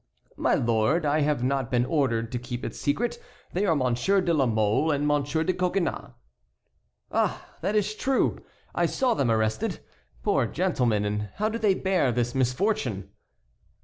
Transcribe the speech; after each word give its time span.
"My 0.35 0.55
lord, 0.55 1.05
I 1.05 1.19
have 1.21 1.43
not 1.43 1.69
been 1.69 1.85
ordered 1.85 2.31
to 2.31 2.39
keep 2.39 2.65
it 2.65 2.73
secret. 2.73 3.19
They 3.53 3.67
are 3.67 3.75
Monsieur 3.75 4.19
de 4.19 4.33
la 4.33 4.47
Mole 4.47 4.89
and 4.89 5.05
Monsieur 5.07 5.43
de 5.43 5.53
Coconnas." 5.53 6.13
"Ah! 7.11 7.45
that 7.61 7.75
is 7.75 7.93
true. 7.93 8.39
I 8.73 8.87
saw 8.87 9.13
them 9.13 9.29
arrested. 9.29 9.79
Poor 10.23 10.47
gentlemen, 10.47 11.05
and 11.05 11.29
how 11.35 11.49
do 11.49 11.59
they 11.59 11.75
bear 11.75 12.11
this 12.11 12.33
misfortune?" 12.33 13.11